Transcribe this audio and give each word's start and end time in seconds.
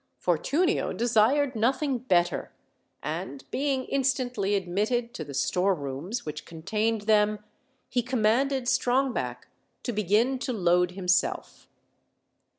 Fortunio 0.17 0.93
desired 0.93 1.55
nothing 1.55 1.99
better; 1.99 2.51
and 3.03 3.45
being 3.51 3.85
instantly 3.85 4.55
admitted 4.55 5.13
to 5.13 5.23
the 5.23 5.35
storerooms 5.35 6.25
which 6.25 6.43
contained 6.43 7.01
them, 7.01 7.37
he 7.87 8.01
commanded 8.01 8.63
Strongback 8.63 9.47
to 9.83 9.91
begin 9.93 10.39
to 10.39 10.53
load 10.53 10.93
himself. 10.93 11.67